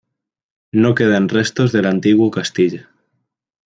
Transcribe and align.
No 0.71 0.95
quedan 0.95 1.29
restos 1.29 1.71
del 1.71 1.85
antiguo 1.85 2.31
castillo. 2.31 2.87